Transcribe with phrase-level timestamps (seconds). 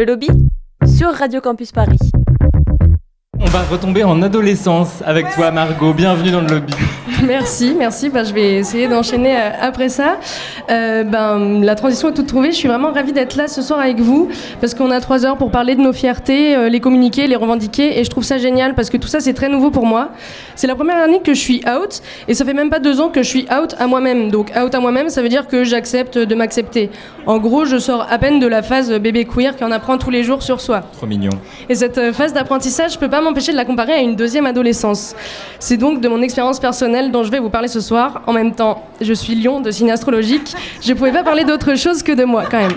[0.00, 0.28] Le lobby
[0.86, 1.98] sur Radio Campus Paris.
[3.42, 5.94] On va retomber en adolescence avec toi, Margot.
[5.94, 6.74] Bienvenue dans le lobby.
[7.26, 8.08] Merci, merci.
[8.08, 10.18] Bah, je vais essayer d'enchaîner euh, après ça.
[10.70, 12.50] Euh, ben, la transition est toute trouvée.
[12.50, 14.28] Je suis vraiment ravie d'être là ce soir avec vous
[14.60, 17.98] parce qu'on a trois heures pour parler de nos fiertés, euh, les communiquer, les revendiquer.
[17.98, 20.10] Et je trouve ça génial parce que tout ça, c'est très nouveau pour moi.
[20.54, 23.08] C'est la première année que je suis out et ça fait même pas deux ans
[23.08, 24.30] que je suis out à moi-même.
[24.30, 26.90] Donc, out à moi-même, ça veut dire que j'accepte de m'accepter.
[27.26, 30.24] En gros, je sors à peine de la phase bébé queer qu'on apprend tous les
[30.24, 30.82] jours sur soi.
[30.92, 31.32] Trop mignon.
[31.68, 35.14] Et cette phase d'apprentissage, je peux pas m'empêcher de la comparer à une deuxième adolescence.
[35.60, 38.22] C'est donc de mon expérience personnelle dont je vais vous parler ce soir.
[38.26, 40.52] En même temps, je suis lion de signe astrologique.
[40.82, 42.76] Je pouvais pas parler d'autre chose que de moi, quand même.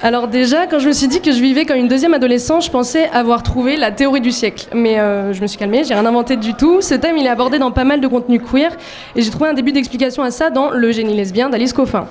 [0.00, 2.70] Alors déjà, quand je me suis dit que je vivais comme une deuxième adolescente, je
[2.70, 4.68] pensais avoir trouvé la théorie du siècle.
[4.72, 6.80] Mais euh, je me suis calmée, j'ai rien inventé du tout.
[6.82, 8.70] Ce thème, il est abordé dans pas mal de contenus queer,
[9.16, 12.06] et j'ai trouvé un début d'explication à ça dans Le génie lesbien d'Alice Coffin.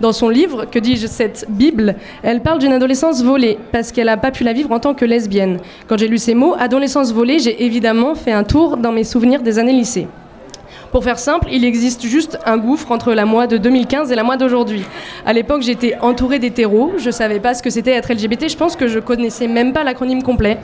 [0.00, 4.16] Dans son livre, que dis-je, cette Bible, elle parle d'une adolescence volée, parce qu'elle n'a
[4.16, 5.58] pas pu la vivre en tant que lesbienne.
[5.88, 9.42] Quand j'ai lu ces mots, adolescence volée, j'ai évidemment fait un tour dans mes souvenirs
[9.42, 10.06] des années lycée.
[10.92, 14.24] Pour faire simple, il existe juste un gouffre entre la moi de 2015 et la
[14.24, 14.84] moi d'aujourd'hui.
[15.24, 18.76] À l'époque, j'étais entourée d'hétéros, je savais pas ce que c'était être LGBT, je pense
[18.76, 20.58] que je connaissais même pas l'acronyme complet.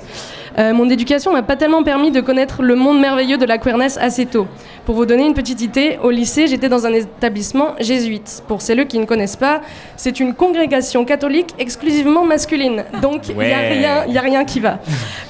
[0.59, 3.97] Euh, mon éducation m'a pas tellement permis de connaître le monde merveilleux de la queerness
[3.97, 4.47] assez tôt.
[4.84, 8.43] Pour vous donner une petite idée, au lycée, j'étais dans un établissement jésuite.
[8.49, 9.62] Pour celles qui ne connaissent pas,
[9.97, 12.84] c'est une congrégation catholique exclusivement masculine.
[13.01, 14.79] Donc, il n'y a, a rien qui va.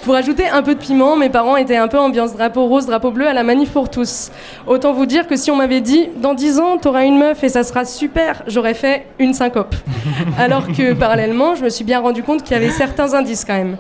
[0.09, 3.11] Pour ajouter un peu de piment, mes parents étaient un peu ambiance drapeau rose, drapeau
[3.11, 4.31] bleu à la manif pour tous.
[4.67, 7.51] Autant vous dire que si on m'avait dit, dans 10 ans, t'auras une meuf et
[7.51, 9.75] ça sera super, j'aurais fait une syncope.
[10.39, 13.59] Alors que, parallèlement, je me suis bien rendu compte qu'il y avait certains indices quand
[13.59, 13.77] même.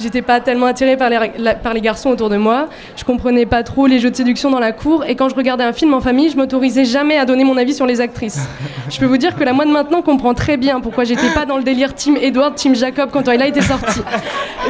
[0.00, 2.68] J'étais pas tellement attirée par les, garçons autour de moi.
[2.96, 5.04] Je comprenais pas trop les jeux de séduction dans la cour.
[5.04, 7.74] Et quand je regardais un film en famille, je m'autorisais jamais à donner mon avis
[7.74, 8.40] sur les actrices.
[8.88, 11.44] Je peux vous dire que la moi de maintenant comprend très bien pourquoi j'étais pas
[11.44, 14.00] dans le délire Team Edward, Team Jacob quand Twilight était sorti.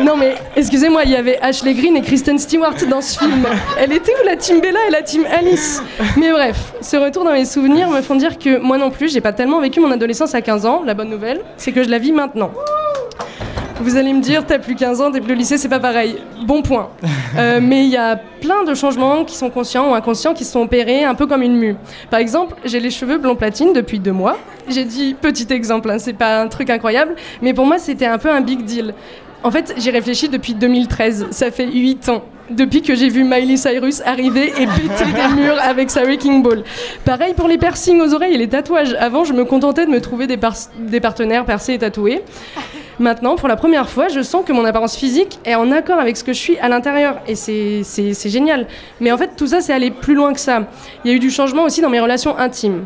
[0.03, 3.47] Non mais, excusez-moi, il y avait Ashley Greene et Kristen Stewart dans ce film.
[3.79, 5.83] Elle était où la Team Bella et la Team Alice?
[6.17, 9.21] Mais bref, ce retour dans mes souvenirs me font dire que moi non plus, j'ai
[9.21, 10.83] pas tellement vécu mon adolescence à 15 ans.
[10.85, 12.51] La bonne nouvelle, c'est que je la vis maintenant.
[13.83, 16.17] Vous allez me dire, t'as plus 15 ans, t'es plus au lycée, c'est pas pareil.
[16.47, 16.89] Bon point.
[17.39, 20.63] Euh, mais il y a plein de changements qui sont conscients ou inconscients qui sont
[20.63, 21.77] opérés, un peu comme une mue.
[22.11, 24.37] Par exemple, j'ai les cheveux blond platine depuis deux mois.
[24.69, 28.19] J'ai dit petit exemple, hein, c'est pas un truc incroyable, mais pour moi c'était un
[28.19, 28.95] peu un big deal.
[29.45, 32.25] En fait, j'y réfléchis depuis 2013, ça fait 8 ans.
[32.51, 36.65] Depuis que j'ai vu Miley Cyrus arriver et péter des murs avec sa Wrecking Ball.
[37.05, 38.95] Pareil pour les piercings aux oreilles et les tatouages.
[38.99, 42.23] Avant, je me contentais de me trouver des, par- des partenaires percés et tatoués.
[43.01, 46.19] Maintenant, pour la première fois, je sens que mon apparence physique est en accord avec
[46.19, 47.17] ce que je suis à l'intérieur.
[47.27, 48.67] Et c'est- génial.
[49.01, 50.65] Mais en fait, tout ça, c'est aller plus loin que ça.
[51.03, 52.85] Il y a eu du changement aussi dans mes relations intimes.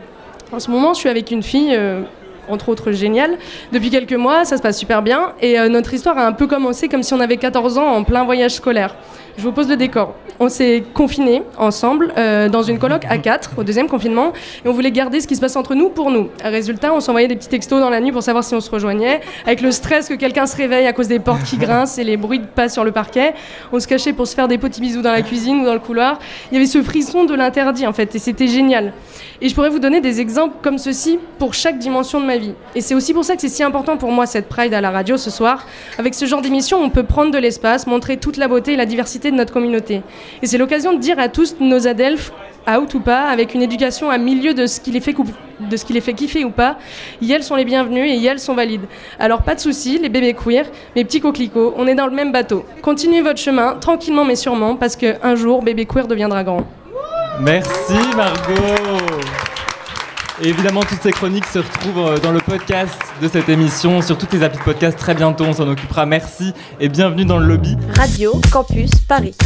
[0.53, 2.03] En ce moment, je suis avec une fille, euh,
[2.49, 3.39] entre autres géniale.
[3.73, 5.33] Depuis quelques mois, ça se passe super bien.
[5.41, 8.05] Et euh, notre histoire a un peu commencé comme si on avait 14 ans en
[8.05, 8.95] plein voyage scolaire.
[9.37, 10.15] Je vous pose le décor.
[10.39, 14.33] On s'est confinés ensemble euh, dans une coloc à 4 au deuxième confinement
[14.65, 16.29] et on voulait garder ce qui se passe entre nous pour nous.
[16.43, 19.21] Résultat, on s'envoyait des petits textos dans la nuit pour savoir si on se rejoignait.
[19.45, 22.17] Avec le stress que quelqu'un se réveille à cause des portes qui grincent et les
[22.17, 23.35] bruits de pas sur le parquet,
[23.73, 25.81] on se cachait pour se faire des petits bisous dans la cuisine ou dans le
[25.81, 26.21] couloir.
[26.53, 28.93] Il y avait ce frisson de l'interdit en fait et c'était génial.
[29.41, 32.34] Et je pourrais vous donner des exemples comme ceci pour chaque dimension de ma
[32.75, 34.91] Et c'est aussi pour ça que c'est si important pour moi cette Pride à la
[34.91, 35.67] radio ce soir.
[35.99, 38.87] Avec ce genre d'émission, on peut prendre de l'espace, montrer toute la beauté et la
[38.87, 40.03] diversité de notre communauté.
[40.43, 42.33] Et c'est l'occasion de dire à tous nos adelphes,
[42.69, 45.15] out ou pas, avec une éducation à milieu de ce qui les fait,
[45.61, 46.79] de ce qui les fait kiffer ou pas,
[47.23, 48.87] elles sont les bienvenus et elles sont valides.
[49.19, 50.65] Alors pas de soucis, les bébés queer,
[50.97, 52.65] mes petits coquelicots, on est dans le même bateau.
[52.81, 56.65] Continuez votre chemin, tranquillement mais sûrement, parce qu'un jour, bébé queer deviendra grand.
[57.41, 59.24] Merci Margot.
[60.43, 64.19] Et évidemment, toutes ces chroniques se retrouvent euh, dans le podcast de cette émission, sur
[64.19, 66.07] toutes les applis de podcast très bientôt, on s'en occupera.
[66.07, 67.77] Merci et bienvenue dans le lobby.
[67.97, 69.37] Radio Campus Paris.